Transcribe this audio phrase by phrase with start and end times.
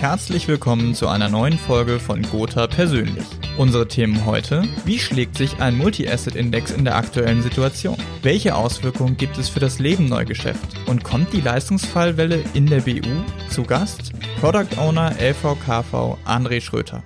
[0.00, 3.24] herzlich willkommen zu einer neuen Folge von Gotha Persönlich.
[3.56, 7.96] Unsere Themen heute, wie schlägt sich ein Multi-Asset-Index in der aktuellen Situation?
[8.22, 10.88] Welche Auswirkungen gibt es für das Leben-Neugeschäft?
[10.88, 13.08] Und kommt die Leistungsfallwelle in der BU?
[13.50, 17.02] Zu Gast Product Owner LVKV André Schröter.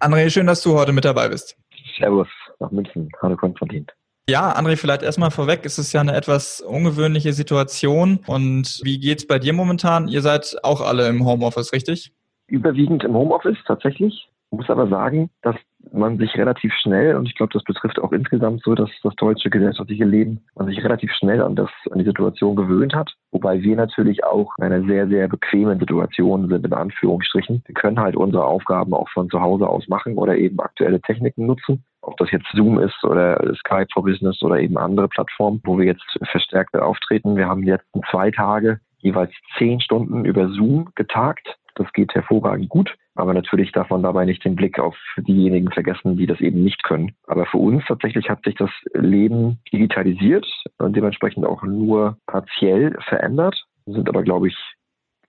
[0.00, 1.54] André, schön, dass du heute mit dabei bist.
[1.98, 2.28] Servus
[2.60, 3.10] nach München.
[3.20, 3.86] Hallo Konstantin.
[4.26, 8.20] Ja, André, vielleicht erstmal vorweg, es ist ja eine etwas ungewöhnliche Situation.
[8.26, 10.08] Und wie geht's bei dir momentan?
[10.08, 12.14] Ihr seid auch alle im Homeoffice, richtig?
[12.46, 14.30] Überwiegend im Homeoffice tatsächlich.
[14.50, 15.56] Ich muss aber sagen, dass
[15.92, 19.50] man sich relativ schnell, und ich glaube, das betrifft auch insgesamt so dass das deutsche
[19.50, 23.12] gesellschaftliche Leben, man sich relativ schnell an das, an die Situation gewöhnt hat.
[23.30, 27.62] Wobei wir natürlich auch in einer sehr, sehr bequemen Situation sind, in Anführungsstrichen.
[27.66, 31.44] Wir können halt unsere Aufgaben auch von zu Hause aus machen oder eben aktuelle Techniken
[31.44, 35.78] nutzen ob das jetzt Zoom ist oder Skype for Business oder eben andere Plattformen, wo
[35.78, 37.36] wir jetzt verstärkt auftreten.
[37.36, 41.56] Wir haben die letzten zwei Tage jeweils zehn Stunden über Zoom getagt.
[41.74, 42.94] Das geht hervorragend gut.
[43.16, 46.82] Aber natürlich darf man dabei nicht den Blick auf diejenigen vergessen, die das eben nicht
[46.82, 47.12] können.
[47.26, 50.46] Aber für uns tatsächlich hat sich das Leben digitalisiert
[50.78, 54.56] und dementsprechend auch nur partiell verändert, sind aber, glaube ich,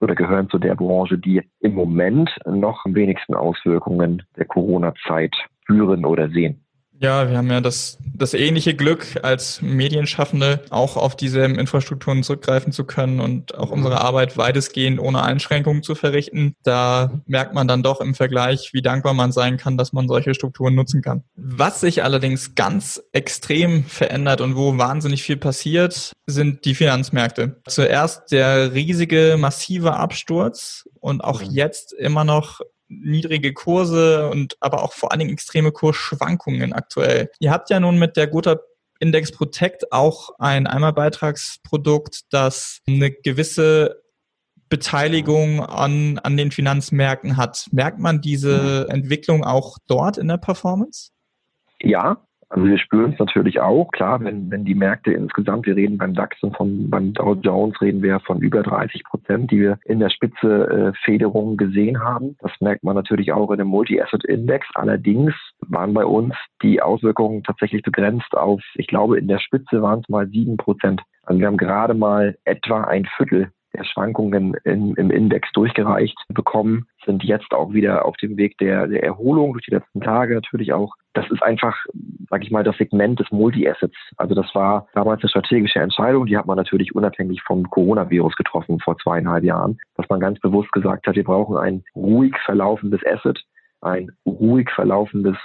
[0.01, 6.05] oder gehören zu der Branche, die im Moment noch am wenigsten Auswirkungen der Corona-Zeit spüren
[6.05, 6.64] oder sehen.
[6.99, 12.71] Ja, wir haben ja das, das ähnliche Glück, als Medienschaffende auch auf diese Infrastrukturen zurückgreifen
[12.71, 16.55] zu können und auch unsere Arbeit weitestgehend ohne Einschränkungen zu verrichten.
[16.63, 20.33] Da merkt man dann doch im Vergleich, wie dankbar man sein kann, dass man solche
[20.33, 21.23] Strukturen nutzen kann.
[21.35, 27.61] Was sich allerdings ganz extrem verändert und wo wahnsinnig viel passiert, sind die Finanzmärkte.
[27.67, 31.51] Zuerst der riesige, massive Absturz und auch mhm.
[31.51, 37.29] jetzt immer noch niedrige Kurse und aber auch vor allen Dingen extreme Kursschwankungen aktuell.
[37.39, 38.57] Ihr habt ja nun mit der Gotha
[38.99, 44.01] Index Protect auch ein Einmalbeitragsprodukt, das eine gewisse
[44.69, 47.67] Beteiligung an, an den Finanzmärkten hat.
[47.71, 51.11] Merkt man diese Entwicklung auch dort in der Performance?
[51.81, 55.97] Ja, also wir spüren es natürlich auch, klar, wenn, wenn die Märkte insgesamt, wir reden
[55.97, 59.79] beim DAX und von, beim Dow Jones reden wir von über 30 Prozent, die wir
[59.85, 62.37] in der Spitze äh, Federung gesehen haben.
[62.39, 64.67] Das merkt man natürlich auch in dem Multi-Asset-Index.
[64.75, 70.01] Allerdings waren bei uns die Auswirkungen tatsächlich begrenzt auf, ich glaube, in der Spitze waren
[70.01, 71.01] es mal sieben Prozent.
[71.23, 76.87] Also wir haben gerade mal etwa ein Viertel der Schwankungen in, im Index durchgereicht bekommen,
[77.05, 80.73] sind jetzt auch wieder auf dem Weg der, der Erholung durch die letzten Tage natürlich
[80.73, 80.93] auch.
[81.13, 81.77] Das ist einfach,
[82.29, 83.95] sage ich mal, das Segment des Multi-Assets.
[84.17, 88.79] Also das war damals eine strategische Entscheidung, die hat man natürlich unabhängig vom Coronavirus getroffen
[88.79, 93.41] vor zweieinhalb Jahren, dass man ganz bewusst gesagt hat, wir brauchen ein ruhig verlaufendes Asset,
[93.81, 95.37] ein ruhig verlaufendes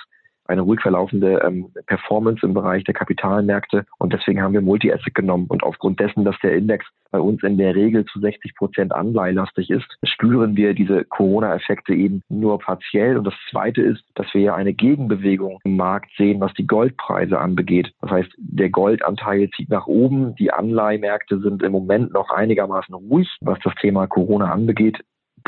[0.51, 3.87] eine ruhig verlaufende ähm, Performance im Bereich der Kapitalmärkte.
[3.99, 5.47] Und deswegen haben wir Multi-Asset genommen.
[5.49, 9.71] Und aufgrund dessen, dass der Index bei uns in der Regel zu 60 Prozent anleihelastig
[9.71, 13.17] ist, spüren wir diese Corona-Effekte eben nur partiell.
[13.17, 17.39] Und das Zweite ist, dass wir ja eine Gegenbewegung im Markt sehen, was die Goldpreise
[17.39, 17.93] anbegeht.
[18.01, 20.35] Das heißt, der Goldanteil zieht nach oben.
[20.37, 24.99] Die Anleihmärkte sind im Moment noch einigermaßen ruhig, was das Thema Corona anbegeht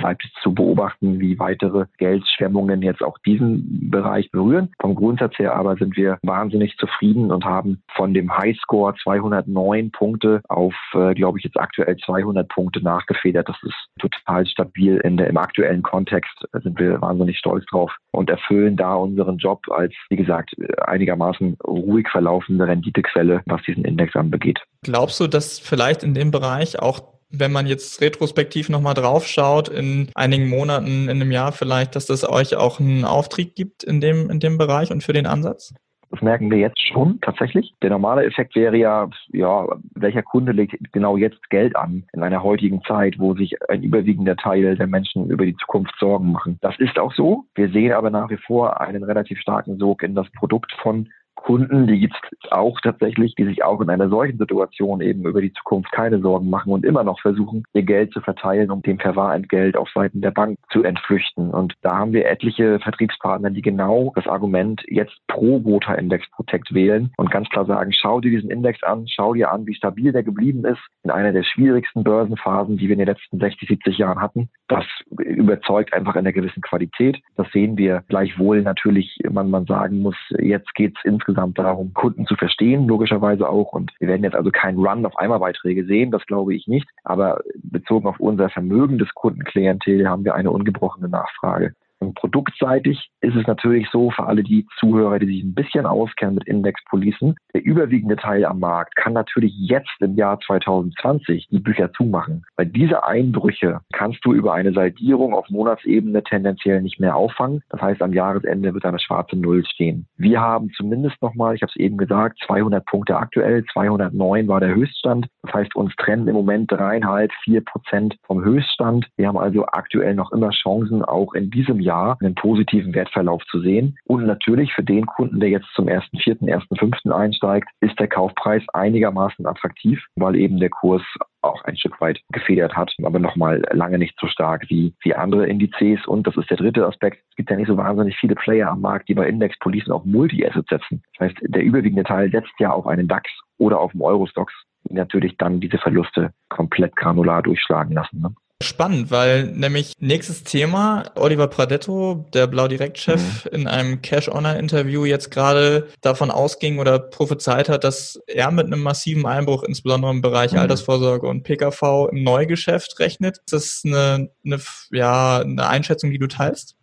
[0.02, 4.72] bleibt zu beobachten, wie weitere Geldschwemmungen jetzt auch diesen Bereich berühren.
[4.80, 10.40] Vom Grundsatz her aber sind wir wahnsinnig zufrieden und haben von dem Highscore 209 Punkte
[10.48, 13.48] auf, äh, glaube ich, jetzt aktuell 200 Punkte nachgefedert.
[13.48, 16.32] Das ist total stabil in der, im aktuellen Kontext.
[16.52, 21.56] Da sind wir wahnsinnig stolz drauf und erfüllen da unseren Job als, wie gesagt, einigermaßen
[21.64, 24.60] ruhig verlaufende Renditequelle, was diesen Index anbegeht.
[24.82, 29.68] Glaubst du, dass vielleicht in dem Bereich auch wenn man jetzt retrospektiv nochmal drauf schaut,
[29.68, 34.00] in einigen Monaten, in einem Jahr vielleicht, dass das euch auch einen Auftrieb gibt in
[34.00, 35.74] dem, in dem Bereich und für den Ansatz?
[36.12, 37.72] Das merken wir jetzt schon tatsächlich.
[37.80, 42.42] Der normale Effekt wäre ja, ja, welcher Kunde legt genau jetzt Geld an in einer
[42.42, 46.58] heutigen Zeit, wo sich ein überwiegender Teil der Menschen über die Zukunft Sorgen machen.
[46.60, 47.46] Das ist auch so.
[47.54, 51.08] Wir sehen aber nach wie vor einen relativ starken Sog in das Produkt von
[51.42, 55.40] Kunden, die gibt es auch tatsächlich, die sich auch in einer solchen Situation eben über
[55.40, 58.98] die Zukunft keine Sorgen machen und immer noch versuchen, ihr Geld zu verteilen, um dem
[58.98, 61.50] Verwahrentgelt auf Seiten der Bank zu entflüchten.
[61.50, 66.72] Und da haben wir etliche Vertriebspartner, die genau das Argument jetzt pro Gotha Index Protect
[66.72, 70.12] wählen und ganz klar sagen, schau dir diesen Index an, schau dir an, wie stabil
[70.12, 73.98] der geblieben ist in einer der schwierigsten Börsenphasen, die wir in den letzten 60, 70
[73.98, 74.48] Jahren hatten.
[74.68, 74.84] Das
[75.18, 77.18] überzeugt einfach in einer gewissen Qualität.
[77.36, 82.26] Das sehen wir gleichwohl natürlich, man, man sagen muss, jetzt geht's insgesamt insgesamt darum, Kunden
[82.26, 83.72] zu verstehen, logischerweise auch.
[83.72, 86.88] Und wir werden jetzt also keinen Run auf Einmalbeiträge sehen, das glaube ich nicht.
[87.04, 91.74] Aber bezogen auf unser Vermögen des Kundenklientel haben wir eine ungebrochene Nachfrage.
[92.02, 96.34] Und produktseitig ist es natürlich so, für alle die Zuhörer, die sich ein bisschen auskennen
[96.34, 101.92] mit Indexpolicen, der überwiegende Teil am Markt kann natürlich jetzt im Jahr 2020 die Bücher
[101.92, 102.44] zumachen.
[102.56, 107.62] Weil diese Einbrüche kannst du über eine Saldierung auf Monatsebene tendenziell nicht mehr auffangen.
[107.68, 110.06] Das heißt, am Jahresende wird eine schwarze Null stehen.
[110.16, 114.74] Wir haben zumindest nochmal, ich habe es eben gesagt, 200 Punkte aktuell, 209 war der
[114.74, 115.28] Höchststand.
[115.42, 119.06] Das heißt, uns trennen im Moment dreieinhalb, vier Prozent vom Höchststand.
[119.16, 123.60] Wir haben also aktuell noch immer Chancen, auch in diesem Jahr einen positiven Wertverlauf zu
[123.60, 123.96] sehen.
[124.04, 127.10] Und natürlich für den Kunden, der jetzt zum 1.4., 1.5.
[127.10, 131.02] einsteigt, ist der Kaufpreis einigermaßen attraktiv, weil eben der Kurs
[131.42, 135.46] auch ein Stück weit gefedert hat, aber nochmal lange nicht so stark wie, wie andere
[135.46, 136.06] Indizes.
[136.06, 137.22] Und das ist der dritte Aspekt.
[137.30, 140.68] Es gibt ja nicht so wahnsinnig viele Player am Markt, die bei Index-Policen auf Multi-Assets
[140.68, 141.02] setzen.
[141.18, 143.28] Das heißt, der überwiegende Teil setzt ja auf einen DAX
[143.58, 144.52] oder auf einen Eurostox,
[144.84, 148.20] die natürlich dann diese Verluste komplett granular durchschlagen lassen.
[148.20, 148.34] Ne?
[148.62, 153.50] Spannend, weil nämlich nächstes Thema, Oliver Pradetto, der Blau Direkt-Chef, mhm.
[153.52, 159.26] in einem Cash-Honor-Interview jetzt gerade davon ausging oder prophezeit hat, dass er mit einem massiven
[159.26, 160.58] Einbruch, insbesondere im Bereich mhm.
[160.58, 163.38] Altersvorsorge und PKV, im Neugeschäft rechnet.
[163.38, 164.58] Ist das eine, eine,
[164.90, 166.76] ja, eine Einschätzung, die du teilst?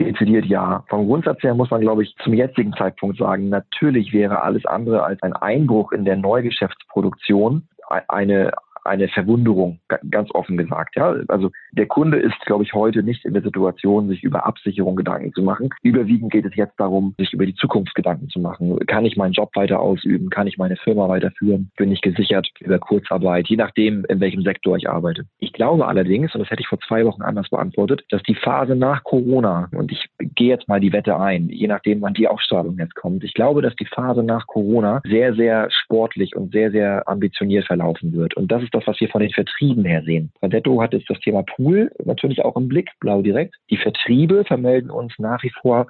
[0.00, 0.84] Dezidiert ja.
[0.88, 5.02] Vom Grundsatz her muss man, glaube ich, zum jetzigen Zeitpunkt sagen, natürlich wäre alles andere
[5.02, 7.68] als ein Einbruch in der Neugeschäftsproduktion
[8.08, 8.52] eine
[8.84, 9.80] eine Verwunderung,
[10.10, 10.96] ganz offen gesagt.
[10.96, 14.96] Ja, also der Kunde ist, glaube ich, heute nicht in der Situation, sich über Absicherung
[14.96, 15.70] Gedanken zu machen.
[15.82, 18.78] Überwiegend geht es jetzt darum, sich über die Zukunft Gedanken zu machen.
[18.86, 20.30] Kann ich meinen Job weiter ausüben?
[20.30, 21.70] Kann ich meine Firma weiterführen?
[21.76, 23.48] Bin ich gesichert über Kurzarbeit?
[23.48, 25.24] Je nachdem, in welchem Sektor ich arbeite.
[25.38, 28.74] Ich glaube allerdings, und das hätte ich vor zwei Wochen anders beantwortet, dass die Phase
[28.74, 32.78] nach Corona, und ich gehe jetzt mal die Wette ein, je nachdem, wann die Ausstrahlung
[32.78, 37.08] jetzt kommt, ich glaube, dass die Phase nach Corona sehr, sehr sportlich und sehr, sehr
[37.08, 38.36] ambitioniert verlaufen wird.
[38.36, 40.32] Und das ist das, was wir von den Vertrieben her sehen.
[40.40, 43.54] Pradetto hat jetzt das Thema Pool natürlich auch im Blick, blau direkt.
[43.70, 45.86] Die Vertriebe vermelden uns nach wie vor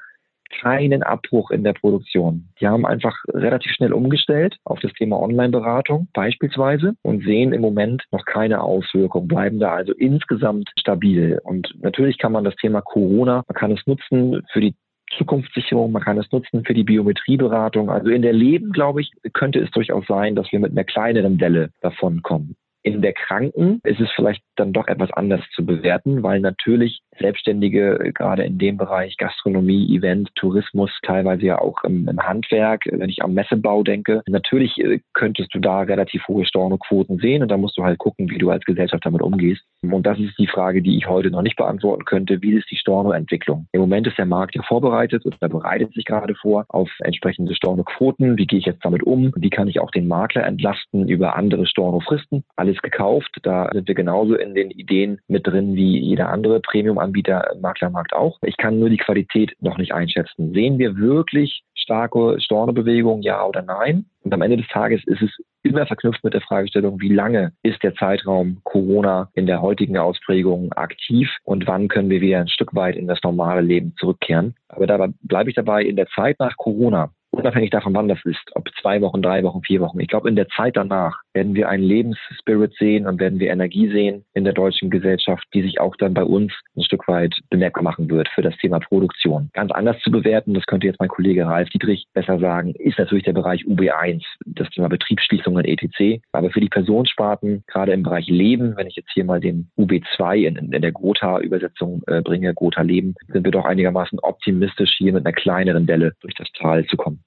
[0.61, 2.49] keinen Abbruch in der Produktion.
[2.61, 8.05] Die haben einfach relativ schnell umgestellt auf das Thema Online-Beratung beispielsweise und sehen im Moment
[8.11, 11.41] noch keine Auswirkungen, bleiben da also insgesamt stabil.
[11.45, 14.75] Und natürlich kann man das Thema Corona, man kann es nutzen für die
[15.17, 17.91] Zukunftssicherung, man kann es nutzen für die Biometrieberatung.
[17.91, 21.39] Also in der Leben, glaube ich, könnte es durchaus sein, dass wir mit einer kleineren
[21.39, 22.57] Delle davon kommen.
[22.83, 23.81] In der Kranken.
[23.85, 28.59] Ist es vielleicht dann doch etwas anders zu bewerten, weil natürlich Selbstständige äh, gerade in
[28.59, 33.83] dem Bereich Gastronomie, Event, Tourismus, teilweise ja auch im, im Handwerk, wenn ich am Messebau
[33.83, 37.99] denke, natürlich äh, könntest du da relativ hohe Stornoquoten sehen und da musst du halt
[37.99, 39.63] gucken, wie du als Gesellschaft damit umgehst.
[39.83, 42.43] Und das ist die Frage, die ich heute noch nicht beantworten könnte.
[42.43, 43.67] Wie ist die Stornoentwicklung?
[43.73, 48.37] Im Moment ist der Markt ja vorbereitet oder bereitet sich gerade vor auf entsprechende Stornoquoten.
[48.37, 49.33] Wie gehe ich jetzt damit um?
[49.37, 52.45] Wie kann ich auch den Makler entlasten über andere Stornofristen?
[52.57, 53.37] Alles gekauft.
[53.43, 57.61] Da sind wir genauso in den Ideen mit drin wie jeder andere Premium Anbieter im
[57.61, 58.39] Maklermarkt auch.
[58.43, 60.53] Ich kann nur die Qualität noch nicht einschätzen.
[60.53, 64.05] Sehen wir wirklich starke Stornebewegungen, ja oder nein?
[64.23, 65.31] Und am Ende des Tages ist es
[65.63, 70.73] immer verknüpft mit der Fragestellung, wie lange ist der Zeitraum Corona in der heutigen Ausprägung
[70.75, 74.55] aktiv und wann können wir wieder ein Stück weit in das normale Leben zurückkehren.
[74.69, 78.51] Aber dabei bleibe ich dabei, in der Zeit nach Corona unabhängig davon, wann das ist,
[78.55, 80.01] ob zwei Wochen, drei Wochen, vier Wochen.
[80.01, 83.89] Ich glaube, in der Zeit danach werden wir einen Lebensspirit sehen und werden wir Energie
[83.89, 87.85] sehen in der deutschen Gesellschaft, die sich auch dann bei uns ein Stück weit bemerkbar
[87.85, 89.51] machen wird für das Thema Produktion.
[89.53, 93.25] Ganz anders zu bewerten, das könnte jetzt mein Kollege Ralf Dietrich besser sagen, ist natürlich
[93.25, 96.21] der Bereich UB1, das Thema Betriebsschließungen etc.
[96.33, 100.47] Aber für die Personensparten, gerade im Bereich Leben, wenn ich jetzt hier mal den UB2
[100.47, 105.27] in, in der Gotha-Übersetzung äh, bringe, Gotha Leben, sind wir doch einigermaßen optimistisch, hier mit
[105.27, 107.23] einer kleineren Delle durch das Tal zu kommen.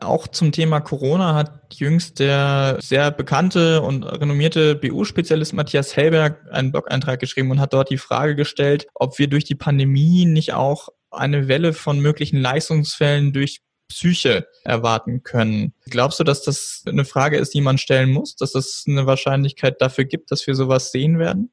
[0.00, 6.72] Auch zum Thema Corona hat jüngst der sehr bekannte und renommierte BU-Spezialist Matthias Hellberg einen
[6.72, 10.88] Blog-Eintrag geschrieben und hat dort die Frage gestellt, ob wir durch die Pandemie nicht auch
[11.10, 15.72] eine Welle von möglichen Leistungsfällen durch Psyche erwarten können.
[15.88, 19.80] Glaubst du, dass das eine Frage ist, die man stellen muss, dass es eine Wahrscheinlichkeit
[19.80, 21.50] dafür gibt, dass wir sowas sehen werden?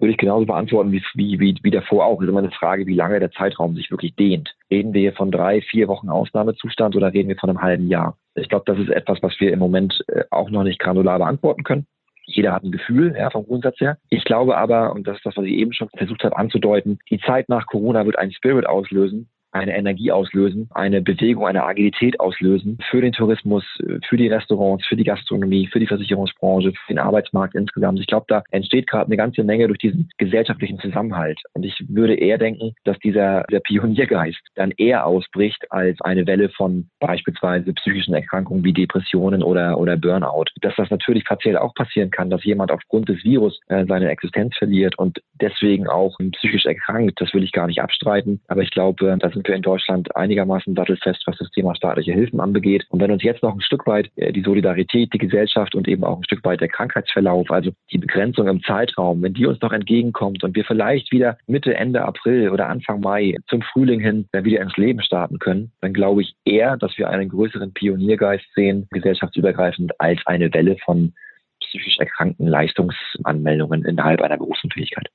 [0.00, 2.18] Würde ich genauso beantworten wie, wie, wie davor auch.
[2.18, 4.54] Es ist immer eine Frage, wie lange der Zeitraum sich wirklich dehnt.
[4.70, 8.16] Reden wir von drei, vier Wochen Ausnahmezustand oder reden wir von einem halben Jahr?
[8.34, 11.64] Ich glaube, das ist etwas, was wir im Moment äh, auch noch nicht granular beantworten
[11.64, 11.86] können.
[12.24, 13.98] Jeder hat ein Gefühl, ja, vom Grundsatz her.
[14.08, 17.18] Ich glaube aber, und das ist das, was ich eben schon versucht habe anzudeuten, die
[17.18, 22.78] Zeit nach Corona wird einen Spirit auslösen, eine Energie auslösen, eine Bewegung, eine Agilität auslösen
[22.90, 23.64] für den Tourismus,
[24.08, 28.00] für die Restaurants, für die Gastronomie, für die Versicherungsbranche, für den Arbeitsmarkt insgesamt.
[28.00, 31.40] Ich glaube, da entsteht gerade eine ganze Menge durch diesen gesellschaftlichen Zusammenhalt.
[31.54, 36.48] Und ich würde eher denken, dass dieser, der Pioniergeist dann eher ausbricht als eine Welle
[36.50, 40.46] von beispielsweise psychischen Erkrankungen wie Depressionen oder, oder Burnout.
[40.60, 44.56] Dass das natürlich partiell auch passieren kann, dass jemand aufgrund des Virus äh, seine Existenz
[44.56, 48.40] verliert und deswegen auch psychisch erkrankt, das will ich gar nicht abstreiten.
[48.48, 52.40] Aber ich glaube, da sind wir in Deutschland einigermaßen sattelfest, was das Thema staatliche Hilfen
[52.40, 52.84] anbegeht.
[52.90, 56.04] Und wenn uns jetzt noch ein Stück weit äh, die Solidarität, die Gesellschaft und eben
[56.04, 59.72] auch ein Stück weit der Krankheitsverlauf, also die Begrenzung im Zeitraum, wenn die uns noch
[59.72, 64.60] entgegenkommt und wir vielleicht wieder Mitte, Ende April oder Anfang Mai zum Frühling hin wieder
[64.60, 69.92] ins Leben starten können, dann glaube ich eher, dass wir einen größeren Pioniergeist sehen, gesellschaftsübergreifend,
[69.98, 71.14] als eine Welle von
[71.60, 75.08] psychisch erkrankten Leistungsanmeldungen innerhalb einer Berufsunfähigkeit.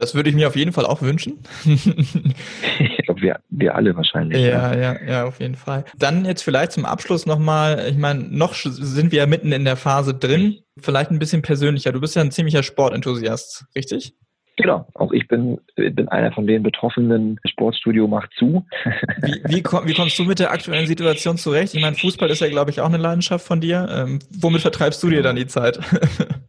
[0.00, 1.40] Das würde ich mir auf jeden Fall auch wünschen.
[1.66, 4.40] ich glaube, wir, wir alle wahrscheinlich.
[4.40, 5.84] Ja, ja, ja, ja, auf jeden Fall.
[5.98, 9.76] Dann jetzt vielleicht zum Abschluss nochmal, ich meine, noch sind wir ja mitten in der
[9.76, 11.92] Phase drin, vielleicht ein bisschen persönlicher.
[11.92, 14.14] Du bist ja ein ziemlicher Sportenthusiast, richtig?
[14.56, 17.38] Genau, auch ich bin, bin einer von den Betroffenen.
[17.46, 18.66] Sportstudio macht zu.
[19.22, 21.74] Wie, wie, komm, wie kommst du mit der aktuellen Situation zurecht?
[21.74, 23.86] Ich meine, Fußball ist ja, glaube ich, auch eine Leidenschaft von dir.
[23.90, 25.78] Ähm, womit vertreibst du dir dann die Zeit?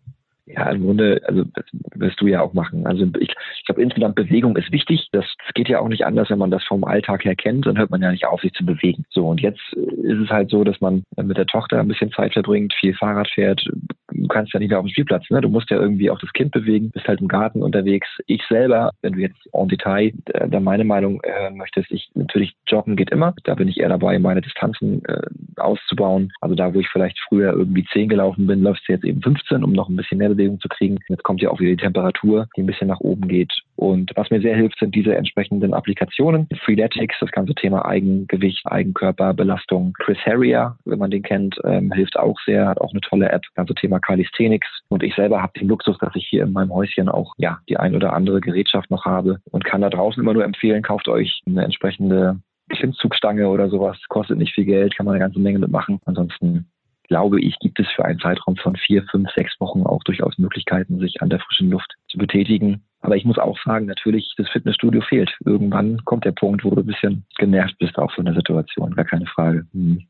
[0.53, 1.65] Ja, im Grunde, also das
[1.95, 2.85] wirst du ja auch machen.
[2.85, 5.07] Also ich, ich glaube, insgesamt Bewegung ist wichtig.
[5.11, 7.77] Das, das geht ja auch nicht anders, wenn man das vom Alltag her kennt, dann
[7.77, 9.05] hört man ja nicht auf, sich zu bewegen.
[9.09, 12.33] So, und jetzt ist es halt so, dass man mit der Tochter ein bisschen Zeit
[12.33, 13.63] verbringt, viel Fahrrad fährt.
[14.11, 15.41] Du kannst ja nicht mehr auf dem Spielplatz, ne?
[15.41, 18.07] Du musst ja irgendwie auch das Kind bewegen, bist halt im Garten unterwegs.
[18.27, 22.55] Ich selber, wenn du jetzt en Detail äh, da meine Meinung hören möchtest, ich natürlich
[22.67, 23.33] joggen geht immer.
[23.43, 25.21] Da bin ich eher dabei, meine Distanzen äh,
[25.63, 26.31] auszubauen.
[26.41, 29.63] Also da, wo ich vielleicht früher irgendwie 10 gelaufen bin, läufst du jetzt eben 15,
[29.63, 30.99] um noch ein bisschen mehr Bewegung zu kriegen.
[31.07, 33.51] Jetzt kommt ja auch wieder die Temperatur, die ein bisschen nach oben geht.
[33.75, 36.47] Und was mir sehr hilft, sind diese entsprechenden Applikationen.
[36.63, 39.93] Freeletics, das ganze Thema Eigengewicht, Eigenkörperbelastung.
[39.97, 43.41] Chris Harrier, wenn man den kennt, ähm, hilft auch sehr, hat auch eine tolle App.
[43.43, 44.67] Das ganze Thema Calisthenics.
[44.89, 47.77] Und ich selber habe den Luxus, dass ich hier in meinem Häuschen auch ja die
[47.77, 51.41] ein oder andere Gerätschaft noch habe und kann da draußen immer nur empfehlen, kauft euch
[51.47, 52.39] eine entsprechende
[52.81, 53.97] Klimmzugstange oder sowas.
[54.09, 55.99] Kostet nicht viel Geld, kann man eine ganze Menge mitmachen.
[56.05, 56.65] Ansonsten
[57.03, 60.99] glaube ich, gibt es für einen Zeitraum von vier, fünf, sechs Wochen auch durchaus Möglichkeiten,
[60.99, 62.83] sich an der frischen Luft zu betätigen.
[63.01, 65.31] Aber ich muss auch sagen, natürlich, das Fitnessstudio fehlt.
[65.43, 69.05] Irgendwann kommt der Punkt, wo du ein bisschen genervt bist auch von der Situation, gar
[69.05, 69.65] keine Frage.
[69.73, 70.03] Hm.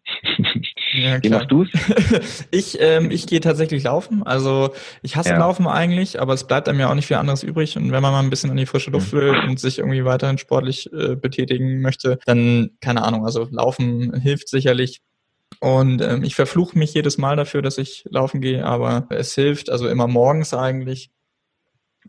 [0.93, 2.47] Ja, Wie machst du es?
[2.51, 4.23] ich ähm, ich gehe tatsächlich laufen.
[4.23, 4.71] Also
[5.01, 5.39] ich hasse ja.
[5.39, 7.77] Laufen eigentlich, aber es bleibt einem ja auch nicht viel anderes übrig.
[7.77, 10.37] Und wenn man mal ein bisschen an die frische Luft will und sich irgendwie weiterhin
[10.37, 13.25] sportlich äh, betätigen möchte, dann keine Ahnung.
[13.25, 15.01] Also Laufen hilft sicherlich.
[15.59, 19.69] Und ähm, ich verfluche mich jedes Mal dafür, dass ich laufen gehe, aber es hilft,
[19.69, 21.11] also immer morgens eigentlich.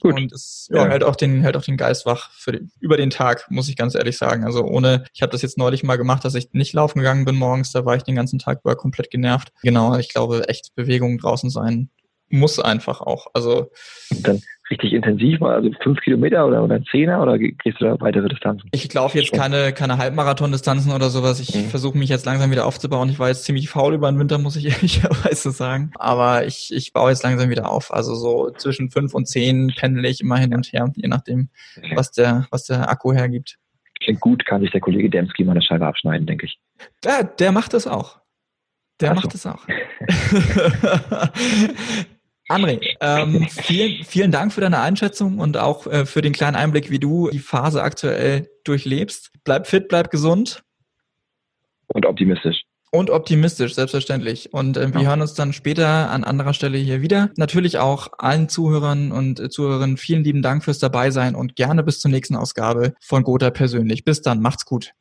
[0.01, 0.15] Gut.
[0.15, 3.11] Und es ja, hält auch den hält auch den Geist wach für den, über den
[3.11, 4.45] Tag, muss ich ganz ehrlich sagen.
[4.45, 7.37] Also ohne, ich habe das jetzt neulich mal gemacht, dass ich nicht laufen gegangen bin
[7.37, 9.53] morgens, da war ich den ganzen Tag über komplett genervt.
[9.63, 11.91] Genau, ich glaube, echt Bewegung draußen sein
[12.33, 13.27] muss einfach auch.
[13.35, 13.71] Also
[14.11, 18.69] dann richtig intensiv, also fünf Kilometer oder, oder Zehner oder gehst du da weitere Distanzen?
[18.73, 21.41] Ich laufe jetzt keine, keine Halbmarathon-Distanzen oder sowas.
[21.41, 21.69] Ich mhm.
[21.69, 23.11] versuche mich jetzt langsam wieder aufzubauen.
[23.11, 25.91] Ich war jetzt ziemlich faul über den Winter, muss ich ehrlicherweise sagen.
[25.99, 27.93] Aber ich, ich baue jetzt langsam wieder auf.
[27.93, 31.51] Also so zwischen fünf und zehn pendle ich immer hin und her, je nachdem,
[31.95, 33.59] was der, was der Akku hergibt.
[34.01, 36.59] Klingt gut, kann sich der Kollege Demski mal eine Scheibe abschneiden, denke ich.
[37.05, 38.21] Der, der macht das auch.
[39.01, 39.39] Der Ach macht so.
[39.39, 39.67] das auch.
[42.53, 46.91] André, ähm, vielen, vielen Dank für deine Einschätzung und auch äh, für den kleinen Einblick,
[46.91, 49.31] wie du die Phase aktuell durchlebst.
[49.45, 50.63] Bleib fit, bleib gesund.
[51.89, 52.63] Und optimistisch.
[52.91, 54.53] Und optimistisch, selbstverständlich.
[54.53, 55.09] Und äh, wir ja.
[55.09, 57.31] hören uns dann später an anderer Stelle hier wieder.
[57.37, 62.01] Natürlich auch allen Zuhörern und äh, Zuhörerinnen vielen lieben Dank fürs Dabeisein und gerne bis
[62.01, 64.05] zur nächsten Ausgabe von Gotha persönlich.
[64.05, 64.93] Bis dann, macht's gut.